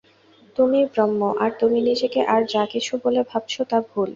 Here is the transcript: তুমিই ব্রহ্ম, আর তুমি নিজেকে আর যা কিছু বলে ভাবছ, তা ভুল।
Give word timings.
তুমিই 0.55 0.85
ব্রহ্ম, 0.93 1.21
আর 1.43 1.51
তুমি 1.59 1.79
নিজেকে 1.89 2.19
আর 2.33 2.41
যা 2.53 2.63
কিছু 2.73 2.93
বলে 3.03 3.21
ভাবছ, 3.31 3.53
তা 3.69 3.77
ভুল। 3.89 4.09